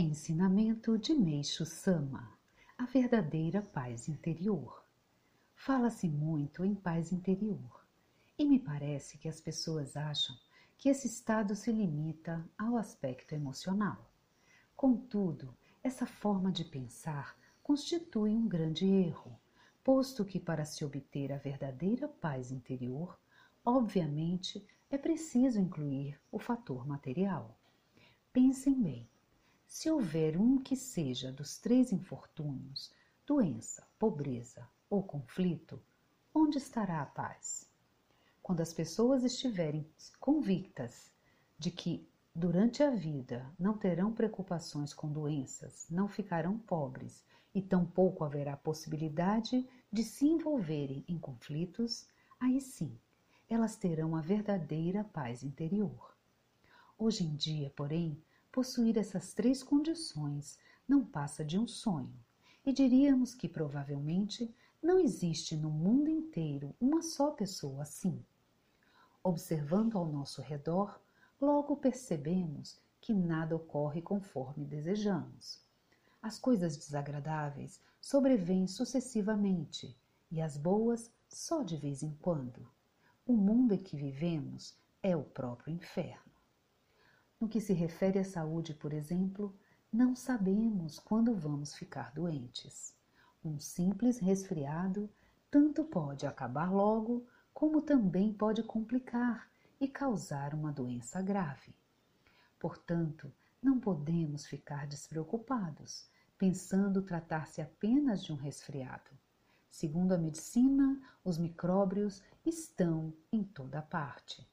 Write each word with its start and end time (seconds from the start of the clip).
Ensinamento 0.00 0.96
de 0.96 1.12
Meixo 1.12 1.66
Sama 1.66 2.32
A 2.78 2.84
verdadeira 2.84 3.60
paz 3.60 4.08
interior. 4.08 4.86
Fala-se 5.56 6.08
muito 6.08 6.64
em 6.64 6.72
paz 6.72 7.10
interior 7.10 7.84
e 8.38 8.44
me 8.44 8.60
parece 8.60 9.18
que 9.18 9.28
as 9.28 9.40
pessoas 9.40 9.96
acham 9.96 10.36
que 10.76 10.88
esse 10.88 11.08
estado 11.08 11.56
se 11.56 11.72
limita 11.72 12.48
ao 12.56 12.76
aspecto 12.76 13.34
emocional. 13.34 14.08
Contudo, 14.76 15.52
essa 15.82 16.06
forma 16.06 16.52
de 16.52 16.64
pensar 16.64 17.36
constitui 17.60 18.30
um 18.30 18.46
grande 18.46 18.86
erro, 18.86 19.36
posto 19.82 20.24
que 20.24 20.38
para 20.38 20.64
se 20.64 20.84
obter 20.84 21.32
a 21.32 21.38
verdadeira 21.38 22.06
paz 22.06 22.52
interior, 22.52 23.18
obviamente 23.64 24.64
é 24.88 24.96
preciso 24.96 25.58
incluir 25.58 26.20
o 26.30 26.38
fator 26.38 26.86
material. 26.86 27.58
Pensem 28.32 28.80
bem 28.80 29.08
se 29.68 29.90
houver 29.90 30.38
um 30.38 30.56
que 30.56 30.74
seja 30.74 31.30
dos 31.30 31.58
três 31.58 31.92
infortúnios, 31.92 32.90
doença, 33.26 33.86
pobreza 33.98 34.66
ou 34.88 35.02
conflito, 35.02 35.78
onde 36.34 36.56
estará 36.56 37.02
a 37.02 37.06
paz? 37.06 37.70
Quando 38.42 38.62
as 38.62 38.72
pessoas 38.72 39.22
estiverem 39.22 39.86
convictas 40.18 41.12
de 41.58 41.70
que 41.70 42.08
durante 42.34 42.82
a 42.82 42.90
vida 42.90 43.46
não 43.58 43.76
terão 43.76 44.10
preocupações 44.10 44.94
com 44.94 45.12
doenças, 45.12 45.86
não 45.90 46.08
ficarão 46.08 46.58
pobres 46.58 47.22
e 47.54 47.60
tampouco 47.60 48.24
haverá 48.24 48.56
possibilidade 48.56 49.68
de 49.92 50.02
se 50.02 50.24
envolverem 50.24 51.04
em 51.06 51.18
conflitos, 51.18 52.08
aí 52.40 52.58
sim 52.58 52.98
elas 53.50 53.76
terão 53.76 54.16
a 54.16 54.22
verdadeira 54.22 55.04
paz 55.04 55.42
interior. 55.42 56.16
Hoje 56.98 57.24
em 57.24 57.36
dia, 57.36 57.70
porém, 57.76 58.20
possuir 58.52 58.96
essas 58.96 59.32
três 59.34 59.62
condições 59.62 60.58
não 60.86 61.04
passa 61.04 61.44
de 61.44 61.58
um 61.58 61.66
sonho, 61.66 62.18
e 62.64 62.72
diríamos 62.72 63.34
que 63.34 63.48
provavelmente 63.48 64.54
não 64.82 64.98
existe 64.98 65.56
no 65.56 65.70
mundo 65.70 66.08
inteiro 66.08 66.74
uma 66.80 67.02
só 67.02 67.30
pessoa 67.30 67.82
assim. 67.82 68.24
Observando 69.22 69.98
ao 69.98 70.06
nosso 70.06 70.40
redor, 70.40 71.00
logo 71.40 71.76
percebemos 71.76 72.80
que 73.00 73.12
nada 73.12 73.56
ocorre 73.56 74.00
conforme 74.00 74.64
desejamos. 74.64 75.62
As 76.22 76.38
coisas 76.38 76.76
desagradáveis 76.76 77.80
sobrevêm 78.00 78.66
sucessivamente 78.66 79.96
e 80.30 80.40
as 80.40 80.56
boas 80.56 81.10
só 81.28 81.62
de 81.62 81.76
vez 81.76 82.02
em 82.02 82.14
quando. 82.20 82.66
O 83.26 83.32
mundo 83.32 83.74
em 83.74 83.82
que 83.82 83.96
vivemos 83.96 84.76
é 85.02 85.16
o 85.16 85.22
próprio 85.22 85.72
inferno. 85.72 86.27
No 87.40 87.48
que 87.48 87.60
se 87.60 87.72
refere 87.72 88.18
à 88.18 88.24
saúde, 88.24 88.74
por 88.74 88.92
exemplo, 88.92 89.56
não 89.92 90.16
sabemos 90.16 90.98
quando 90.98 91.34
vamos 91.34 91.74
ficar 91.74 92.12
doentes. 92.12 92.96
Um 93.44 93.60
simples 93.60 94.18
resfriado 94.18 95.08
tanto 95.50 95.84
pode 95.84 96.26
acabar 96.26 96.72
logo, 96.72 97.24
como 97.54 97.80
também 97.80 98.32
pode 98.32 98.62
complicar 98.62 99.48
e 99.80 99.86
causar 99.86 100.52
uma 100.52 100.72
doença 100.72 101.22
grave. 101.22 101.74
Portanto, 102.58 103.32
não 103.62 103.78
podemos 103.78 104.44
ficar 104.44 104.86
despreocupados, 104.86 106.10
pensando 106.36 107.02
tratar-se 107.02 107.60
apenas 107.60 108.22
de 108.22 108.32
um 108.32 108.36
resfriado. 108.36 109.10
Segundo 109.70 110.12
a 110.12 110.18
medicina, 110.18 111.00
os 111.24 111.38
micróbios 111.38 112.20
estão 112.44 113.14
em 113.32 113.44
toda 113.44 113.80
parte. 113.80 114.44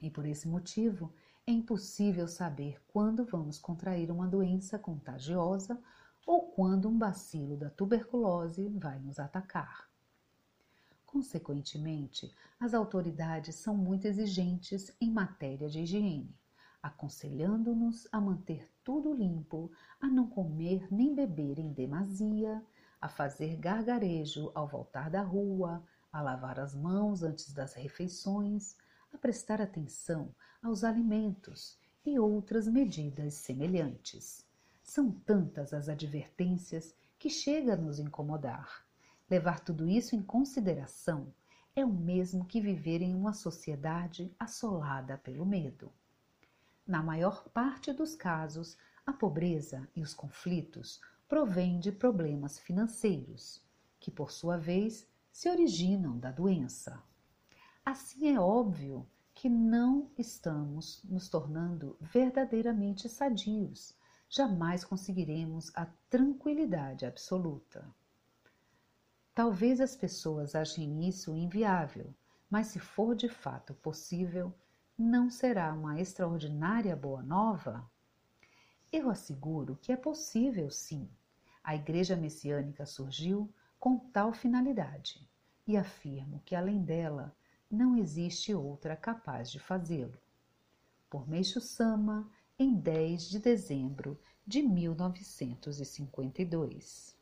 E 0.00 0.10
por 0.10 0.26
esse 0.26 0.46
motivo, 0.46 1.12
é 1.48 1.52
impossível 1.52 2.26
saber 2.26 2.82
quando 2.88 3.24
vamos 3.24 3.56
contrair 3.56 4.10
uma 4.10 4.26
doença 4.26 4.80
contagiosa 4.80 5.80
ou 6.26 6.42
quando 6.50 6.88
um 6.88 6.98
bacilo 6.98 7.56
da 7.56 7.70
tuberculose 7.70 8.68
vai 8.70 8.98
nos 8.98 9.20
atacar. 9.20 9.88
Consequentemente, 11.06 12.34
as 12.58 12.74
autoridades 12.74 13.54
são 13.54 13.76
muito 13.76 14.06
exigentes 14.06 14.92
em 15.00 15.08
matéria 15.08 15.68
de 15.68 15.82
higiene, 15.82 16.34
aconselhando-nos 16.82 18.08
a 18.10 18.20
manter 18.20 18.68
tudo 18.82 19.14
limpo, 19.14 19.70
a 20.00 20.08
não 20.08 20.28
comer 20.28 20.92
nem 20.92 21.14
beber 21.14 21.60
em 21.60 21.72
demasia, 21.72 22.60
a 23.00 23.08
fazer 23.08 23.56
gargarejo 23.56 24.50
ao 24.52 24.66
voltar 24.66 25.08
da 25.08 25.22
rua, 25.22 25.80
a 26.12 26.20
lavar 26.20 26.58
as 26.58 26.74
mãos 26.74 27.22
antes 27.22 27.52
das 27.52 27.74
refeições, 27.74 28.76
a 29.16 29.18
prestar 29.18 29.62
atenção 29.62 30.28
aos 30.62 30.84
alimentos 30.84 31.78
e 32.04 32.18
outras 32.18 32.68
medidas 32.68 33.32
semelhantes. 33.32 34.44
São 34.82 35.10
tantas 35.10 35.72
as 35.72 35.88
advertências 35.88 36.94
que 37.18 37.30
chega 37.30 37.72
a 37.72 37.76
nos 37.76 37.98
incomodar. 37.98 38.86
Levar 39.28 39.60
tudo 39.60 39.88
isso 39.88 40.14
em 40.14 40.22
consideração 40.22 41.32
é 41.74 41.82
o 41.82 41.92
mesmo 41.92 42.44
que 42.44 42.60
viver 42.60 43.00
em 43.00 43.14
uma 43.14 43.32
sociedade 43.32 44.30
assolada 44.38 45.16
pelo 45.16 45.46
medo. 45.46 45.90
Na 46.86 47.02
maior 47.02 47.48
parte 47.48 47.94
dos 47.94 48.14
casos, 48.14 48.76
a 49.06 49.14
pobreza 49.14 49.88
e 49.96 50.02
os 50.02 50.12
conflitos 50.12 51.00
provêm 51.26 51.80
de 51.80 51.90
problemas 51.90 52.58
financeiros, 52.58 53.64
que 53.98 54.10
por 54.10 54.30
sua 54.30 54.58
vez 54.58 55.08
se 55.32 55.48
originam 55.48 56.18
da 56.18 56.30
doença. 56.30 57.02
Assim 57.86 58.34
é 58.34 58.40
óbvio 58.40 59.06
que 59.32 59.48
não 59.48 60.10
estamos 60.18 61.00
nos 61.04 61.28
tornando 61.28 61.96
verdadeiramente 62.00 63.08
sadios. 63.08 63.94
Jamais 64.28 64.84
conseguiremos 64.84 65.70
a 65.72 65.86
tranquilidade 66.10 67.06
absoluta. 67.06 67.88
Talvez 69.32 69.80
as 69.80 69.94
pessoas 69.94 70.56
achem 70.56 71.08
isso 71.08 71.36
inviável, 71.36 72.12
mas 72.50 72.66
se 72.66 72.80
for 72.80 73.14
de 73.14 73.28
fato 73.28 73.72
possível, 73.72 74.52
não 74.98 75.30
será 75.30 75.72
uma 75.72 76.00
extraordinária 76.00 76.96
boa 76.96 77.22
nova? 77.22 77.88
Eu 78.92 79.08
asseguro 79.08 79.78
que 79.80 79.92
é 79.92 79.96
possível 79.96 80.72
sim. 80.72 81.08
A 81.62 81.76
Igreja 81.76 82.16
Messiânica 82.16 82.84
surgiu 82.84 83.48
com 83.78 83.96
tal 83.96 84.32
finalidade 84.32 85.24
e 85.64 85.76
afirmo 85.76 86.42
que 86.44 86.56
além 86.56 86.82
dela 86.82 87.32
não 87.70 87.96
existe 87.96 88.54
outra 88.54 88.96
capaz 88.96 89.50
de 89.50 89.58
fazê-lo. 89.58 90.18
Por 91.10 91.28
Meixo 91.28 91.60
Sama, 91.60 92.30
em 92.58 92.74
10 92.74 93.28
de 93.28 93.38
dezembro 93.38 94.18
de 94.46 94.62
1952. 94.62 97.15